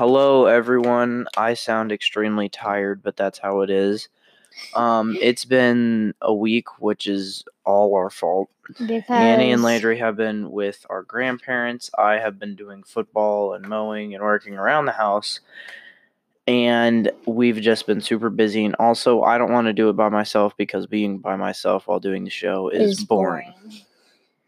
[0.00, 1.26] Hello, everyone.
[1.36, 4.08] I sound extremely tired, but that's how it is.
[4.74, 8.50] Um, it's been a week, which is all our fault.
[8.78, 11.90] Because Annie and Landry have been with our grandparents.
[11.98, 15.40] I have been doing football and mowing and working around the house.
[16.50, 18.64] And we've just been super busy.
[18.64, 22.00] And also, I don't want to do it by myself because being by myself while
[22.00, 23.54] doing the show is, boring.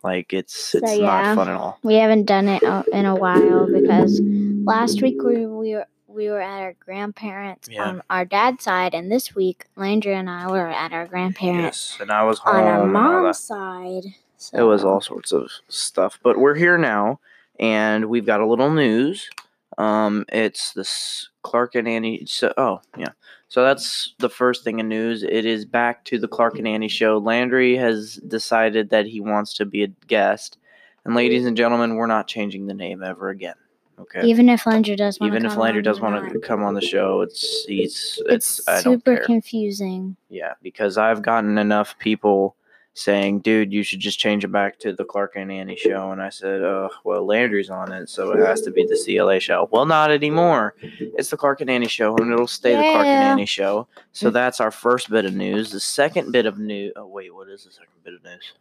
[0.02, 1.06] Like it's it's yeah.
[1.06, 1.78] not fun at all.
[1.84, 2.60] We haven't done it
[2.92, 4.20] in a while because
[4.64, 7.84] last week we we were we were at our grandparents Yeah.
[7.84, 12.00] on our dad's side, and this week Landry and I were at our grandparents Yes,
[12.00, 12.56] and I was home.
[12.56, 13.22] on our and all that.
[13.22, 14.04] mom's side.
[14.38, 14.58] So.
[14.58, 17.20] It was all sorts of stuff, but we're here now,
[17.60, 19.30] and we've got a little news.
[19.78, 22.24] Um, it's this Clark and Annie.
[22.26, 23.10] So, oh yeah,
[23.48, 25.22] so that's the first thing in news.
[25.22, 27.18] It is back to the Clark and Annie show.
[27.18, 30.58] Landry has decided that he wants to be a guest,
[31.04, 33.54] and ladies and gentlemen, we're not changing the name ever again.
[33.98, 34.22] Okay.
[34.24, 37.20] Even if Landry does want Even if Landry does want to come on the show,
[37.20, 40.16] it's he's it's, it's, I don't super confusing.
[40.28, 42.56] Yeah, because I've gotten enough people
[42.94, 46.20] saying, "Dude, you should just change it back to the Clark and Annie show." And
[46.22, 49.68] I said, "Oh, well, Landry's on it, so it has to be the CLA show."
[49.72, 50.74] Well, not anymore.
[50.80, 53.32] It's the Clark and Annie show, and it'll stay the Clark and Yeah.
[53.32, 53.86] Annie show.
[54.12, 55.70] So that's our first bit of news.
[55.72, 56.92] The second bit of news.
[56.96, 58.52] Oh wait, what is the second bit of news?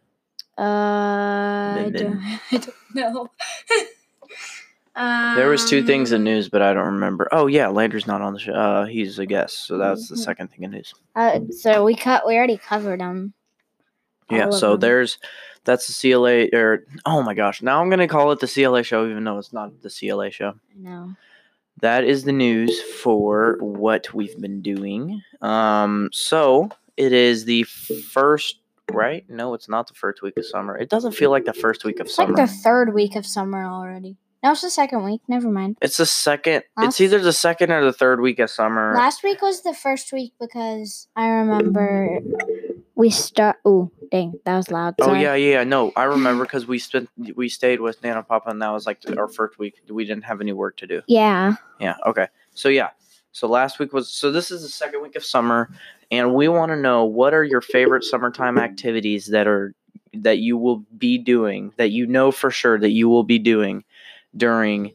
[0.58, 2.20] Uh, I don't,
[2.52, 3.30] I don't know.
[4.94, 7.26] There was two things in Um, news, but I don't remember.
[7.32, 8.52] Oh yeah, Landry's not on the show.
[8.52, 10.24] Uh, he's a guest, so that's the Mhm.
[10.24, 10.92] second thing in news.
[11.16, 12.26] Uh, so we cut.
[12.26, 13.32] We already covered them.
[14.30, 14.80] Yeah, so them.
[14.80, 15.18] there's
[15.64, 19.06] that's the CLA or oh my gosh, now I'm gonna call it the CLA show
[19.06, 20.54] even though it's not the CLA show.
[20.76, 21.14] Know.
[21.80, 25.22] That is the news for what we've been doing.
[25.40, 28.58] Um, so it is the first,
[28.92, 29.28] right?
[29.28, 30.76] No, it's not the first week of summer.
[30.76, 32.30] It doesn't feel like the first week of summer.
[32.30, 32.46] It's summer.
[32.46, 34.16] like the third week of summer already.
[34.42, 35.20] No, it's the second week.
[35.28, 35.78] Never mind.
[35.80, 36.64] it's the second.
[36.76, 38.92] Last- It's either the second or the third week of summer.
[38.94, 42.18] Last week was the first week because I remember
[42.94, 43.56] we start.
[43.64, 44.94] Oh, dang, that was loud.
[45.00, 45.64] Oh yeah, yeah.
[45.64, 49.00] No, I remember because we spent we stayed with Nana Papa, and that was like
[49.16, 49.82] our first week.
[49.88, 51.02] We didn't have any work to do.
[51.06, 51.54] Yeah.
[51.80, 51.96] Yeah.
[52.06, 52.28] Okay.
[52.54, 52.90] So yeah.
[53.32, 55.70] So last week was so this is the second week of summer,
[56.10, 59.74] and we want to know what are your favorite summertime activities that are
[60.14, 63.82] that you will be doing that you know for sure that you will be doing
[64.36, 64.92] during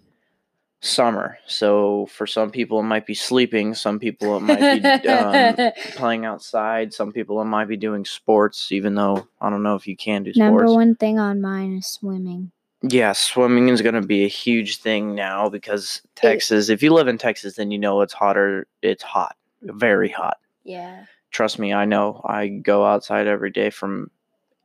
[0.80, 1.38] summer.
[1.48, 6.26] So for some people it might be sleeping, some people it might be um, playing
[6.26, 8.72] outside, some people it might be doing sports.
[8.72, 10.40] Even though I don't know if you can do sports.
[10.40, 12.52] Number one thing on mine is swimming.
[12.84, 17.08] Yeah, swimming is going to be a huge thing now because Texas, if you live
[17.08, 18.68] in Texas, then you know it's hotter.
[18.84, 20.38] It's hot, very hot.
[20.64, 21.06] Yeah.
[21.32, 22.22] Trust me, I know.
[22.24, 24.12] I go outside every day from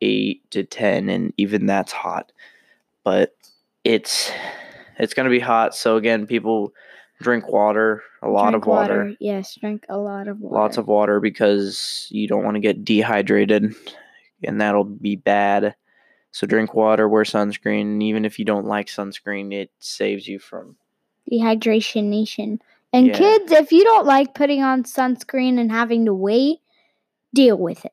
[0.02, 2.32] 8 to 10 and even that's hot.
[3.02, 3.34] But
[3.84, 4.30] it's
[4.98, 6.72] it's going to be hot, so again, people
[7.20, 10.54] drink water, a lot Drink of water, Yes, drink a lot of water.
[10.60, 13.74] lots of water because you don't want to get dehydrated
[14.42, 15.74] and that'll be bad.
[16.32, 20.76] So drink water, wear sunscreen, even if you don't like sunscreen, it saves you from
[21.30, 22.60] dehydration nation.
[22.92, 23.18] And Yeah.
[23.18, 26.58] kids, if you don't like putting on sunscreen and having to wait,
[27.34, 27.92] deal with it.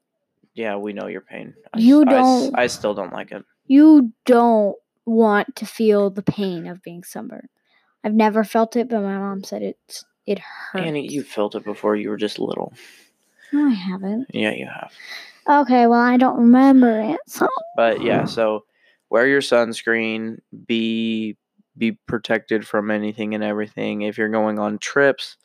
[0.56, 1.54] Yeah, we know your pain.
[1.74, 3.46] I, You s- I don't- I, still don't like it.
[3.68, 4.76] You don't
[5.10, 7.50] want to feel the pain of being sunburned.
[8.04, 10.86] I've never felt it, but my mom said it's it hurts.
[10.86, 12.74] Annie, you felt it before you were just little.
[13.52, 14.28] No, I haven't.
[14.34, 14.92] Yeah, you have.
[15.50, 17.20] Okay, well I don't remember it.
[17.28, 18.66] So But yeah, so
[19.10, 20.40] wear your sunscreen.
[20.68, 21.36] Be
[21.78, 24.02] be protected from anything and everything.
[24.02, 25.38] If you're going on trips,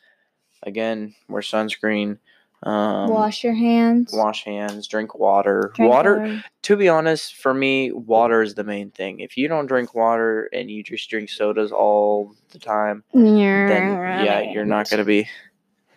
[0.63, 2.19] again, wear sunscreen.
[2.63, 4.11] Um, wash your hands.
[4.13, 4.87] wash hands.
[4.87, 5.71] Drink water.
[5.75, 6.43] drink water.
[6.63, 9.19] To be honest, for me, water is the main thing.
[9.19, 14.41] If you don't drink water and you just drink sodas all the time, then yeah,
[14.51, 15.27] you're not gonna be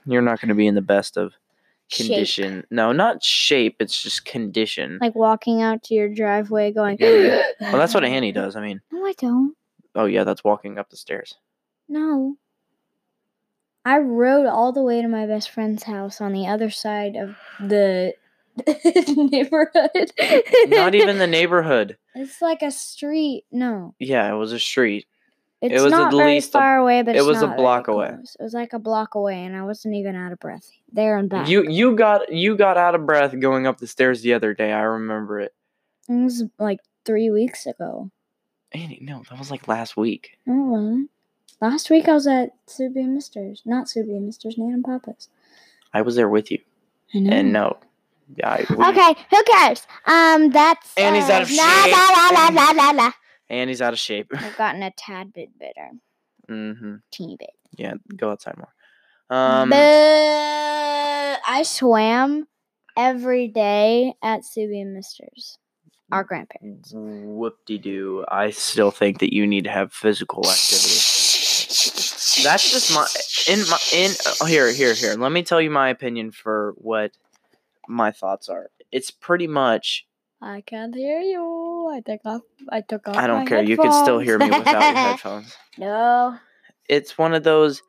[0.05, 1.33] you're not gonna be in the best of
[1.91, 2.09] Shape.
[2.09, 2.65] condition.
[2.71, 3.77] No, not shape.
[3.81, 4.99] It's just condition.
[5.01, 6.99] like walking out to your driveway going.
[7.01, 8.57] Well, that's what Annie does.
[8.57, 9.55] I mean, No, I don't.
[9.95, 11.35] oh yeah, that's walking up the stairs.
[11.89, 12.37] No.
[13.89, 17.37] I rode all the way to my best friend's house on the other side of
[17.61, 18.13] the
[19.17, 20.11] neighborhood.
[20.69, 21.97] Not even the neighborhood.
[22.15, 23.45] It's like a street.
[23.51, 25.07] No, Yeah, it was a street.
[25.61, 28.09] it's was not at very least a- far away, but it was a block away.
[28.15, 28.37] close.
[28.39, 31.29] It was like a block away, and I wasn't even out of breath there and
[31.31, 31.49] back.
[31.49, 34.73] You you got you got out of breath going up the stairs the other day.
[34.73, 35.55] I remember it.
[36.09, 38.11] It was like three weeks ago.
[38.73, 40.39] Annie, no, that was like last week.
[40.47, 41.11] It wasn't.
[41.61, 43.63] Last week I was at Subi and Mister's.
[43.65, 45.29] Not Subi and Mister's, Nan and Papa's.
[45.93, 46.59] I was there with you.
[47.15, 47.31] I know.
[47.33, 47.77] And no.
[48.37, 49.87] Yeah, I, we- Okay, who cares?
[50.07, 53.13] Um, that's Annie's uh, out of la, la, la, la, la, la, la.
[53.49, 54.31] Annie's out of shape.
[54.35, 55.91] I've gotten a tad bit better,
[56.47, 57.51] hmm teeny bit.
[57.79, 58.75] Yeah, go outside more.
[59.31, 62.47] Um, but I swam
[62.97, 65.57] every day at Subi and Mister's,
[66.13, 66.93] our grandparents.
[66.95, 68.27] whoop de doo.
[68.29, 71.01] I still think that you need to have physical activity.
[72.43, 73.07] That's just my
[73.53, 75.15] in my in oh, here here here.
[75.15, 77.13] Let me tell you my opinion for what
[77.89, 78.71] my thoughts are.
[78.93, 80.07] It's pretty much
[80.41, 81.91] I can't hear you.
[81.93, 82.43] I took off.
[82.71, 83.17] I took off.
[83.17, 83.63] I don't care.
[83.63, 84.67] You can still hear me headphones.
[84.67, 85.57] without your headphones.
[85.79, 86.37] no.
[86.89, 87.83] It's one of those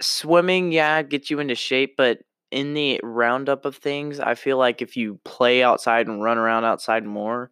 [0.00, 2.18] swimming, yeah, get you into shape, but
[2.50, 6.64] in the roundup of things, I feel like if you play outside and run around
[6.64, 7.50] outside more,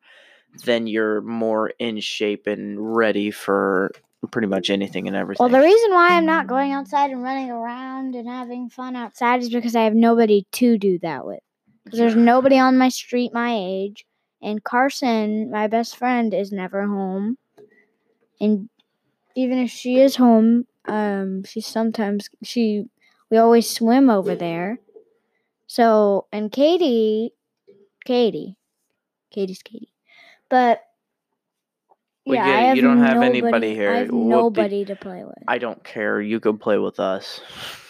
[0.64, 3.90] then you're more in shape and ready for
[4.30, 5.44] pretty much anything and everything.
[5.44, 9.40] Well, the reason why I'm not going outside and running around and having fun outside
[9.42, 11.40] is because I have nobody to do that with.
[11.84, 14.06] Because there's nobody on my street my age,
[14.40, 17.36] and Carson, my best friend, is never home.
[18.40, 18.68] And
[19.34, 22.84] even if she is home, um, she sometimes she
[23.30, 24.78] we always swim over there.
[25.66, 27.32] So and Katie,
[28.04, 28.56] Katie,
[29.30, 29.92] Katie's Katie,
[30.48, 30.84] but.
[32.24, 33.90] We yeah, get I have You don't have nobody, anybody here.
[33.90, 35.34] I have nobody to play with.
[35.48, 36.20] I don't care.
[36.20, 37.40] You could play with us.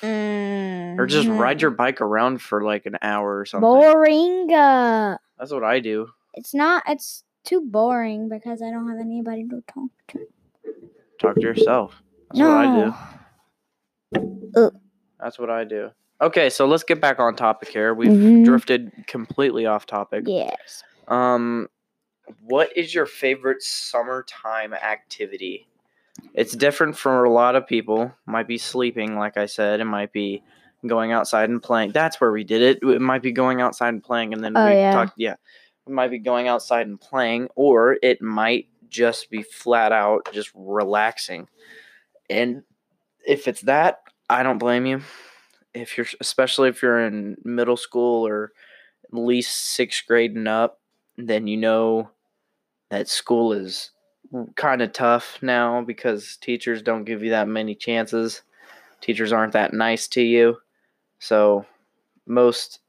[0.02, 3.68] Or just ride your bike around for like an hour or something.
[3.68, 5.18] Boringa.
[5.38, 6.08] That's what I do.
[6.34, 6.82] It's not.
[6.88, 10.26] It's too boring because I don't have anybody to talk to.
[11.18, 12.02] Talk to yourself.
[12.30, 12.66] That's what I
[14.52, 14.70] do.
[15.20, 15.90] That's what I do.
[16.20, 17.92] Okay, so let's get back on topic here.
[17.94, 18.44] We've Mhm.
[18.44, 20.24] drifted completely off topic.
[20.26, 20.84] Yes.
[21.08, 21.68] Um,
[22.42, 25.66] what is your favorite summertime activity?
[26.34, 28.12] It's different for a lot of people.
[28.26, 29.80] Might be sleeping, like I said.
[29.80, 30.42] It might be
[30.86, 31.92] going outside and playing.
[31.92, 32.78] That's where we did it.
[32.82, 34.92] It might be going outside and playing, and then Oh, we yeah.
[34.92, 35.14] talked.
[35.16, 35.36] Yeah,
[35.86, 40.50] it might be going outside and playing, or it might just be flat out just
[40.54, 41.48] relaxing.
[42.28, 42.62] And
[43.26, 45.02] if it's that, I don't blame you.
[45.74, 48.52] If you're, especially if you're in middle school or
[49.04, 50.80] at least sixth grade and up,
[51.16, 52.10] then you know
[52.92, 53.90] that school is
[54.54, 58.42] kind of tough now because teachers don't give you that many chances.
[59.00, 60.58] Teachers aren't that nice to you.
[61.18, 61.64] So
[62.26, 62.80] most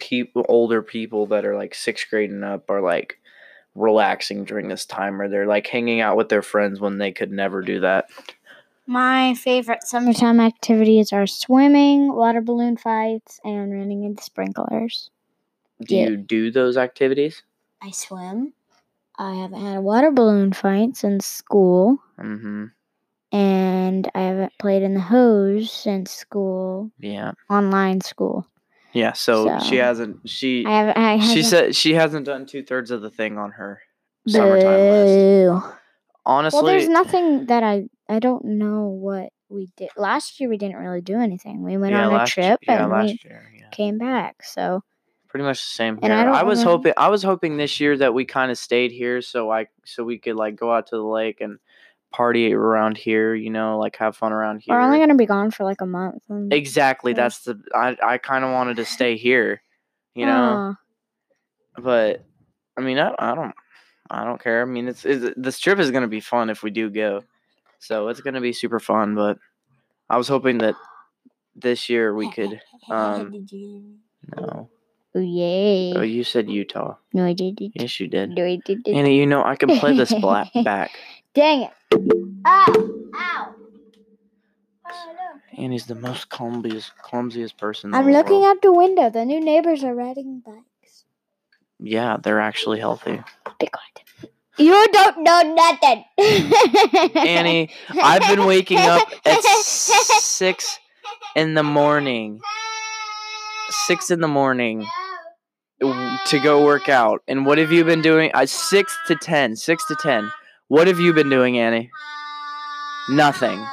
[0.00, 3.20] people older people that are like sixth grade and up are like
[3.76, 7.30] relaxing during this time or they're like hanging out with their friends when they could
[7.30, 8.06] never do that.
[8.88, 15.08] My favorite summertime activities are swimming, water balloon fights, and running into sprinklers.
[15.80, 16.08] Do Yeah.
[16.08, 17.44] you do those activities?
[17.80, 18.54] I swim.
[19.18, 22.72] I haven't had a water balloon fight since school, Mhm.
[23.32, 27.32] and I haven't played in the hose since school, Yeah.
[27.50, 28.46] online school.
[28.92, 30.96] Yeah, so, she hasn't she I haven't.
[30.96, 33.80] I haven't- she said she hasn't done two thirds of the thing on her
[34.28, 35.66] summertime list.
[36.26, 40.48] Honestly, Well, there's nothing that I I don't know what we did last year.
[40.48, 41.62] We didn't really do anything.
[41.62, 43.68] We went yeah, on a trip yeah, and last we year, yeah.
[43.70, 44.42] came back.
[44.42, 44.82] So
[45.34, 46.12] Pretty much the same And.
[46.12, 49.20] I I, was hoping I was hoping this year that we kind of stayed here
[49.20, 51.58] so I so we could like go out to the lake and
[52.12, 54.76] party around here, you know, like have fun around here.
[54.76, 56.22] we're only gonna be gone for like a month.
[56.28, 57.10] and- exactly.
[57.10, 57.16] Yeah.
[57.16, 59.60] That's the I I kind of wanted to stay here,
[60.14, 60.76] you know.
[61.76, 62.24] But
[62.78, 63.56] I mean, I, I don't
[64.08, 64.62] I don't care.
[64.62, 67.24] I mean, it's, it's this trip is going to be fun if we do go.
[67.80, 69.38] So, it's going to be super fun, but
[70.08, 70.76] I was hoping that
[71.56, 73.48] this year we could um
[74.36, 74.70] no.
[75.16, 75.92] Oh yay!
[75.94, 76.96] Oh, you said Utah.
[77.12, 77.70] No, I didn't.
[77.74, 78.30] Yes, you did.
[78.30, 78.88] No, I didn't.
[78.88, 80.90] Annie, you know I can play this black back.
[81.34, 81.70] Dang it!
[81.92, 82.64] Oh, ow!
[83.14, 83.54] Ow!
[84.90, 85.62] Oh, no.
[85.62, 87.94] Annie's the most clumsiest, clumsiest person.
[87.94, 88.56] I'm looking world.
[88.56, 89.08] out the window.
[89.08, 91.04] The new neighbors are riding bikes.
[91.78, 93.22] Yeah, they're actually healthy.
[93.60, 94.30] Be quiet.
[94.56, 96.04] You don't know nothing.
[97.16, 97.70] Annie,
[98.02, 100.80] I've been waking up at six
[101.36, 102.40] in the morning.
[103.86, 104.86] Six in the morning
[105.80, 107.22] to go work out.
[107.28, 108.30] And what have you been doing?
[108.34, 109.56] Uh, six to ten.
[109.56, 110.30] Six to ten.
[110.68, 111.90] What have you been doing, Annie?
[113.10, 113.64] Nothing.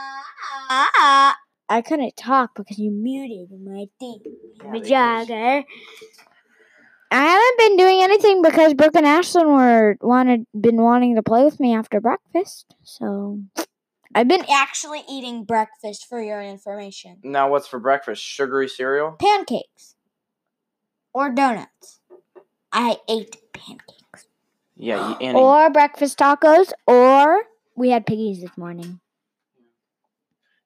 [1.72, 4.20] I couldn't talk because you muted my thing.
[4.64, 5.64] My jogger.
[7.10, 11.46] I haven't been doing anything because Brooke and Ashlyn were wanted been wanting to play
[11.46, 12.74] with me after breakfast.
[12.84, 13.42] So
[14.14, 17.20] I've been actually eating breakfast for your information.
[17.24, 18.22] Now, what's for breakfast?
[18.22, 19.16] Sugary cereal?
[19.20, 19.96] Pancakes.
[21.14, 22.00] Or donuts.
[22.72, 24.28] I ate pancakes.
[24.76, 26.72] Yeah, you- Or breakfast tacos.
[26.88, 27.44] Or
[27.76, 29.00] we had piggies this morning.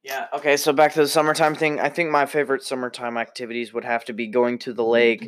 [0.03, 0.27] Yeah.
[0.33, 0.55] Okay.
[0.55, 1.79] So back to the summertime thing.
[1.79, 5.27] I think my favorite summertime activities would have to be going to the lake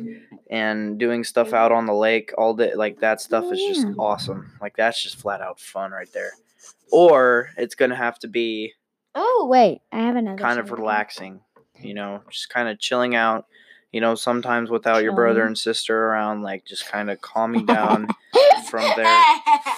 [0.50, 2.74] and doing stuff out on the lake all day.
[2.76, 4.52] Like that stuff is just awesome.
[4.60, 6.30] Like that's just flat out fun right there.
[6.92, 8.72] Or it's gonna have to be
[9.16, 10.38] Oh wait, I have another.
[10.40, 11.40] kind of relaxing.
[11.80, 13.46] You know, just kind of chilling out.
[13.92, 18.08] You know, sometimes without your brother and sister around, like just kind of calming down
[18.68, 19.24] from there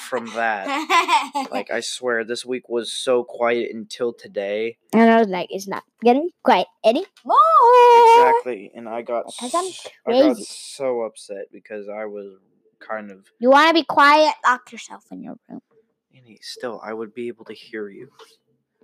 [0.09, 1.47] from that.
[1.52, 4.79] Like I swear, this week was so quiet until today.
[4.93, 7.07] and I was like, it's not gonna be quiet anymore.
[8.17, 12.35] Exactly, and I got Because I'm s- I got so upset because I was
[12.81, 14.35] kind of You want to be quiet?
[14.45, 15.61] Lock yourself in your room.
[16.17, 18.09] and he- still I would be able to hear you.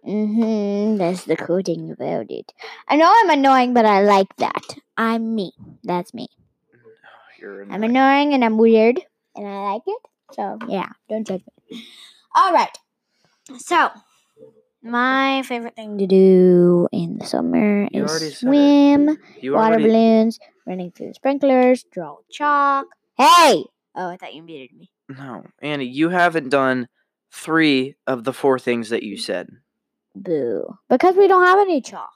[0.07, 0.99] Mm-hmm.
[0.99, 2.53] That's the cool thing about it.
[2.89, 4.77] I know I'm annoying, but I like that.
[4.97, 5.53] I'm me.
[5.83, 6.29] That's me.
[7.41, 7.91] You're I'm annoying.
[7.91, 9.01] annoying and I'm weird,
[9.35, 10.03] and I like it.
[10.33, 11.85] So yeah, don't judge me.
[12.35, 12.77] All right.
[13.59, 13.91] So
[14.83, 19.19] my favorite thing to do in the summer You is swim, water
[19.55, 22.87] already balloons, running through the sprinklers, draw chalk.
[23.19, 23.65] Hey!
[23.95, 24.91] Oh, I thought you muted me.
[25.09, 25.87] no, Annie.
[25.87, 26.89] You haven't done
[27.33, 29.49] three of the four things that you said.
[30.17, 30.77] Boo.
[30.89, 32.11] Because we don't have any chalk.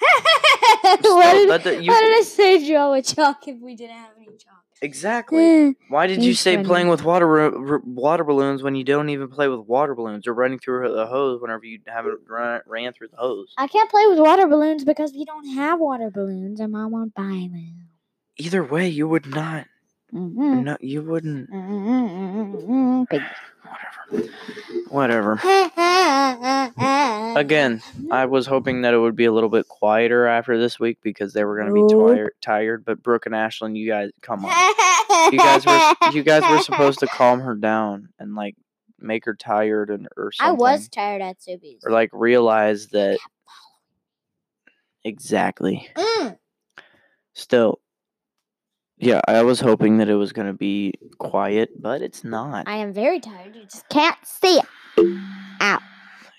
[1.00, 3.96] Still, what, did, that- you- why did I say draw with chalk if we didn't
[3.96, 4.54] have any chalk?
[4.80, 5.42] exactly.
[5.44, 9.48] Eh, Why did you say playing with water water balloons when you don't even play
[9.48, 13.16] with water balloons or running through the hose whenever you haven't run, ran through the
[13.16, 13.52] hose?
[13.58, 17.12] I can't play with water balloons because we don't have water balloons and mom won't
[17.14, 17.88] buy them.
[18.36, 19.66] Either way, you would not.
[20.14, 20.62] Mm-hmm.
[20.62, 21.50] No, you wouldn't.
[21.50, 23.02] Mm-hmm.
[24.12, 24.30] Whatever.
[24.90, 25.34] Whatever.
[27.38, 30.98] Again, I was hoping that it would be a little bit quieter after this week
[31.02, 32.32] because they were going to be tired.
[32.40, 34.74] Tired, but Brooke and Ashlyn, you guys, come on.
[35.32, 38.56] You guys were you guys were supposed to calm her down and like
[38.98, 40.50] make her tired and or something.
[40.50, 41.78] I was tired at Subies.
[41.84, 43.18] or like realize that
[45.04, 45.88] exactly.
[45.96, 46.38] Mm.
[47.34, 47.80] Still,
[48.98, 52.66] yeah, I was hoping that it was going to be quiet, but it's not.
[52.68, 53.54] I am very tired.
[53.56, 55.18] You just can't see it.
[55.60, 55.78] Ow.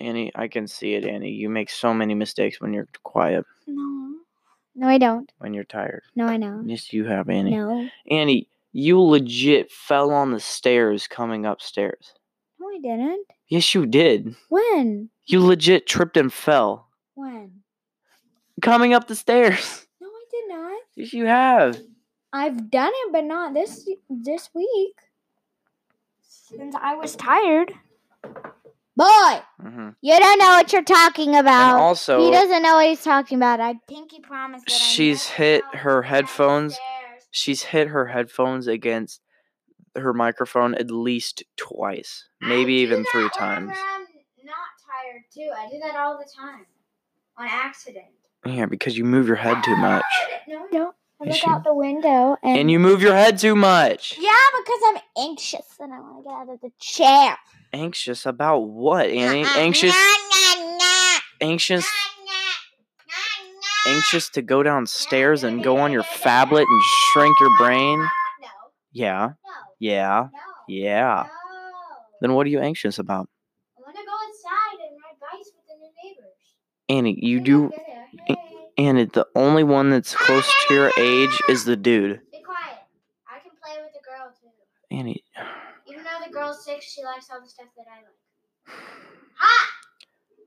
[0.02, 1.32] Annie, I can see it, Annie.
[1.32, 4.16] You make so many mistakes when you're quiet, No.
[4.76, 5.30] No, I don't.
[5.40, 6.04] when you're tired.
[6.16, 6.62] No, I know.
[6.66, 7.52] Yes, you have, Annie.
[7.52, 7.90] No.
[8.10, 12.14] Annie, you legit fell on the stairs coming upstairs.
[12.60, 13.28] No, I didn't.
[13.50, 14.36] Yes, you did.
[14.48, 15.10] When?
[15.26, 17.62] You legit tripped and fell When?
[18.62, 19.86] coming up the stairs.
[20.00, 20.82] No, I did not.
[20.96, 21.78] Yes, you have.
[22.32, 24.96] I've done it, but not this this week.
[26.22, 27.74] Since I was tired.
[28.96, 31.76] Boy, hmm you don't know what you're talking about.
[31.76, 33.60] And also, he doesn't know what he's talking about.
[33.60, 36.74] I think he promised that She's never hit her headphones.
[36.74, 37.28] stairs.
[37.32, 39.22] she's hit her headphones against
[39.96, 43.72] her microphone at least twice, maybe I do even that three times.
[43.76, 44.02] I'm
[44.46, 44.56] not
[44.86, 45.50] tired too.
[45.58, 46.66] I do that all the time,
[47.38, 48.06] on accident.
[48.46, 50.04] Yeah, because you move your head too much.
[50.48, 50.96] No, I don't.
[51.22, 54.18] I look out the window and, And you move your head too much.
[54.20, 54.98] Yeah, because I'm
[55.30, 57.38] anxious and I want to get out of the chair.
[57.74, 59.46] Anxious about what, Annie?
[59.56, 59.96] Anxious,
[61.42, 61.86] anxious,
[63.88, 68.00] anxious to go downstairs and go on your phablet and shrink your brain.
[68.00, 68.08] No,
[68.94, 69.34] Yeah, no,
[69.80, 70.40] yeah, no.
[70.68, 71.28] yeah.
[72.22, 73.30] Then what are you anxious about?
[73.78, 76.34] I want to go inside and ride bikes with the new neighbors.
[76.90, 77.72] Annie, you do.
[78.80, 82.22] Hey, Annie, the only one that's close to your age is the dude.
[82.32, 82.78] be quiet.
[83.30, 84.96] I can play with the girl too.
[84.96, 85.22] Annie,
[85.86, 88.80] Even though the girl's six, she likes all the stuff that I like.
[89.36, 89.70] Ha!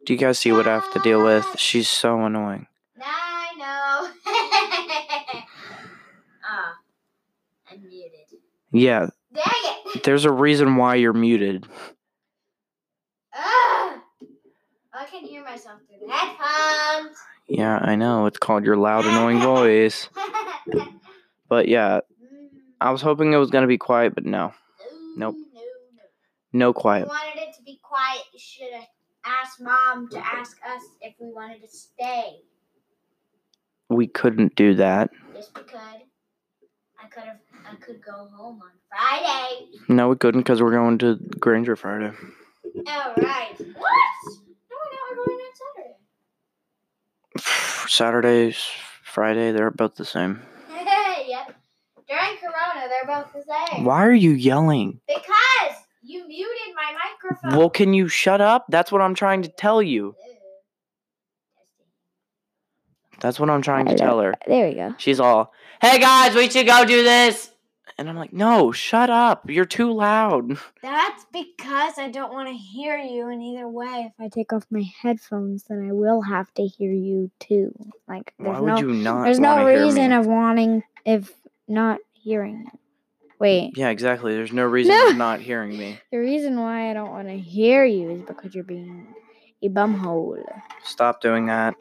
[0.07, 1.45] do you guys see what I have to deal with?
[1.59, 2.69] She's so annoying.
[2.97, 5.43] Now I know.
[6.45, 6.75] Ah,
[7.71, 8.39] I'm muted.
[8.73, 9.45] Yeah, Dang
[9.95, 10.03] it!
[10.05, 11.67] there's a reason why you're muted.
[13.35, 14.03] Ah!
[14.95, 17.17] I can hear myself through the headphones.
[17.49, 18.27] Yeah, I know.
[18.27, 20.09] It's called your loud, annoying voice.
[21.49, 22.01] But yeah,
[22.81, 24.55] I was hoping it was going to be quiet, but no.
[25.17, 25.35] Nope.
[25.55, 25.65] No, no.
[26.53, 27.03] No If quiet.
[27.03, 28.87] you wanted it to be quiet, you should have
[29.25, 32.39] asked mom to ask us if we wanted to stay.
[33.91, 35.11] We couldn't do that.
[35.35, 35.79] Yes, we could.
[35.79, 37.39] I could have.
[37.71, 39.67] I could go home on Friday.
[39.89, 42.07] No, we couldn't because we're going to Granger Friday.
[42.17, 43.55] All right.
[43.59, 43.59] What?
[43.59, 45.11] No, we're not.
[45.11, 45.97] We're going on Saturday.
[47.89, 48.59] Saturdays,
[49.03, 50.41] Friday, they're about the same.
[51.27, 51.55] yep.
[52.09, 53.85] During Corona, they're both the same.
[53.85, 55.01] Why are you yelling?
[55.07, 57.59] Because you muted my microphone.
[57.59, 58.67] Well, can you shut up?
[58.69, 60.15] That's what I'm trying to tell you.
[63.21, 64.35] That's what I'm trying to tell her.
[64.49, 64.95] There we go.
[64.99, 67.52] She's all, hey guys, we should go do this.
[67.99, 69.49] And I'm like, no, shut up.
[69.51, 70.57] You're too loud.
[70.83, 73.29] That's because I don't want to hear you.
[73.29, 76.91] And either way, if I take off my headphones, then I will have to hear
[76.93, 77.73] you too.
[78.09, 79.25] Like, there's Why would no, you not?
[79.25, 81.33] there's no reason of wanting if
[81.69, 82.79] not hearing it.
[83.39, 84.35] Wait, Yeah, exactly.
[84.35, 85.09] There's no reason No.
[85.11, 85.99] of not hearing me.
[86.13, 89.09] the reason why I don't want to hear you is because you're being
[89.63, 90.43] a bumhole.
[90.85, 91.75] Stop doing that.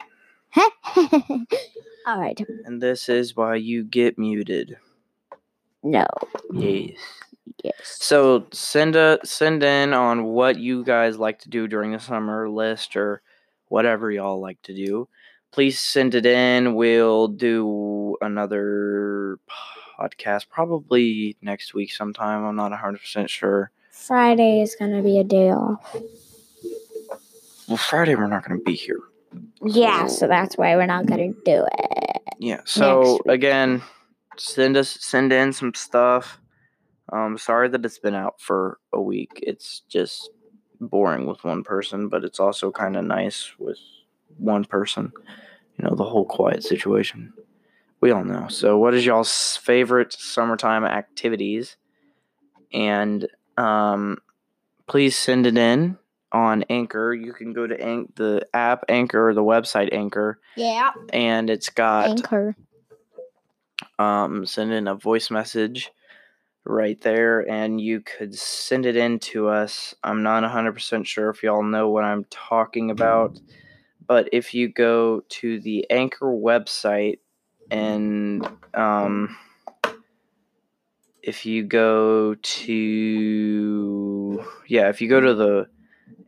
[0.96, 2.38] All right.
[2.64, 4.76] And this is why you get muted.
[5.82, 6.06] No.
[6.52, 6.98] Yes.
[7.64, 7.74] Yes.
[7.82, 12.48] So send a send in on what you guys like to do during the summer
[12.48, 13.22] list or
[13.68, 15.08] whatever y'all like to do.
[15.50, 16.74] Please send it in.
[16.74, 19.38] We'll do another
[19.98, 22.44] podcast probably next week sometime.
[22.44, 23.70] I'm not 100% sure.
[23.90, 25.96] Friday is gonna be a day off.
[27.68, 29.00] Well, Friday we're not going to be here.
[29.64, 32.22] Yeah, so that's why we're not gonna do it.
[32.38, 32.60] Yeah.
[32.66, 33.80] So again,
[34.42, 36.40] send us send in some stuff.
[37.12, 39.40] Um, sorry that it's been out for a week.
[39.42, 40.30] It's just
[40.80, 43.78] boring with one person, but it's also kind of nice with
[44.38, 45.12] one person.
[45.78, 47.32] You know, the whole quiet situation.
[48.00, 48.48] We all know.
[48.48, 51.76] So, what is y'all's favorite summertime activities?
[52.72, 54.18] And um,
[54.86, 55.98] please send it in
[56.32, 57.12] on Anchor.
[57.14, 60.90] You can go to Anch- the app Anchor or the website Anchor, Yeah.
[61.12, 62.56] and it's got Anchor.
[64.02, 65.90] Um, send in a voice message
[66.64, 69.94] right there and you could send it in to us.
[70.02, 73.40] I'm not 100% sure if y'all know what I'm talking about,
[74.06, 77.18] but if you go to the Anchor website
[77.70, 79.36] and um,
[81.22, 85.68] if you go to, yeah, if you go to the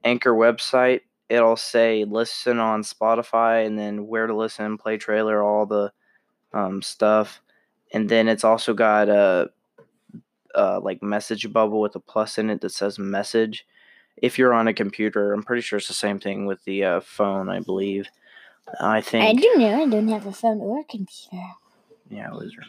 [0.02, 5.66] Anchor website, it'll say listen on Spotify and then where to listen, play trailer, all
[5.66, 5.92] the
[6.52, 7.40] um, stuff
[7.94, 9.48] and then it's also got a,
[10.54, 13.64] a like message bubble with a plus in it that says message
[14.16, 17.00] if you're on a computer i'm pretty sure it's the same thing with the uh,
[17.00, 18.08] phone i believe
[18.80, 19.24] i think.
[19.24, 21.46] I do know I don't have a phone or a computer.
[22.10, 22.62] yeah loser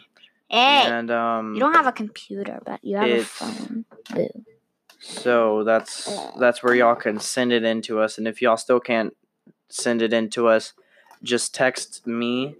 [0.48, 3.84] Hey, and um you don't have a computer, but you have a phone.
[4.14, 4.28] Boo.
[5.00, 6.08] so that's
[6.38, 9.16] that's where y'all can send it in to us and if y'all still can't
[9.68, 10.72] send it in to us
[11.24, 12.54] just text me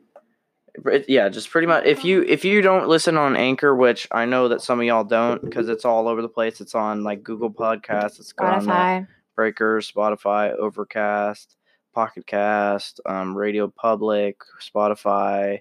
[1.09, 4.49] yeah just pretty much if you if you don't listen on anchor which i know
[4.49, 7.51] that some of y'all don't because it's all over the place it's on like google
[7.51, 9.09] podcasts it's got on uh, Spotify.
[9.35, 11.57] breaker spotify overcast
[11.95, 15.61] pocket cast um, radio public spotify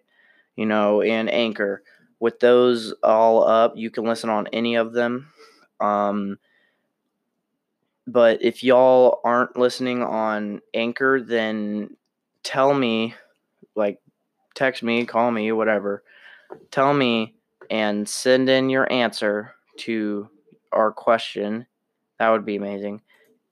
[0.56, 1.84] you know and anchor
[2.20, 5.28] with those all up you can listen on any of them
[5.80, 6.38] um,
[8.08, 11.96] but if y'all aren't listening on Anchor, then
[12.44, 13.16] tell me,
[13.76, 14.00] like,
[14.56, 16.04] text me, call me, whatever.
[16.72, 17.36] Tell me
[17.70, 20.30] and send in your answer to
[20.72, 21.68] our question.
[22.20, 23.02] That would be amazing.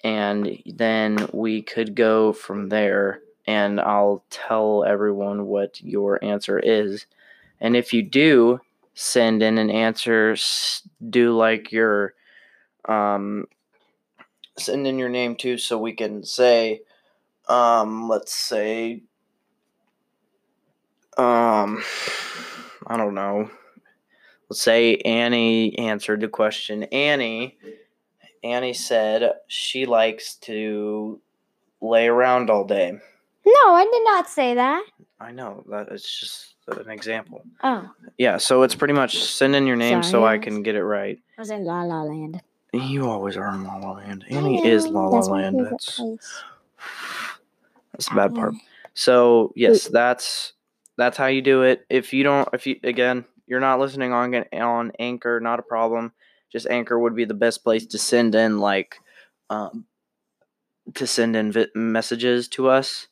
[0.03, 7.05] And then we could go from there, and I'll tell everyone what your answer is.
[7.61, 8.59] And if you do
[8.95, 10.35] send in an answer,
[11.09, 12.15] do like your
[12.85, 13.47] um,
[14.57, 16.81] send in your name too so we can say
[17.49, 19.01] um let's say
[21.17, 21.83] um
[22.87, 23.49] i don't know.
[24.49, 26.83] Let's say annie answered the question.
[26.83, 27.57] Annie
[28.43, 31.19] annie said she likes to
[31.81, 32.91] lay around all day.
[33.45, 34.83] No, I did not say that.
[35.19, 37.43] i know that it's just an example.
[37.63, 40.83] Oh, yeah so it's pretty much send in your name so i can get it
[40.83, 41.19] right.
[41.37, 42.41] I was in La La Land.
[42.73, 44.25] you always are in la la land.
[44.29, 45.65] Annie is la la That's land.
[45.65, 46.43] that's place.
[47.93, 48.55] That's the bad part.
[48.95, 50.52] So yes, that's
[50.97, 51.85] that's how you do it.
[51.89, 56.13] If you don't, if you again, you're not listening on on Anchor, not a problem.
[56.51, 58.97] Just Anchor would be the best place to send in like,
[59.49, 59.85] um,
[60.95, 63.07] to send in vi- messages to us,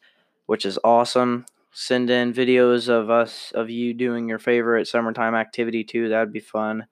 [0.46, 1.46] which is awesome.
[1.72, 6.10] Send in videos of us of you doing your favorite summertime activity too.
[6.10, 6.86] That'd be fun.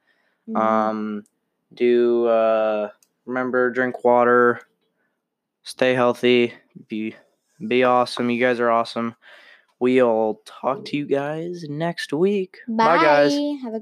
[0.49, 0.58] Mhm.
[0.58, 1.23] Um,
[1.73, 2.89] do uh,
[3.25, 4.62] remember drink water,
[5.63, 6.54] stay healthy,
[6.88, 7.15] be
[7.67, 8.30] be awesome.
[8.30, 9.15] You guys are awesome.
[9.79, 12.57] We'll talk to you guys next week.
[12.67, 13.33] Bye guys.
[13.63, 13.77] Have a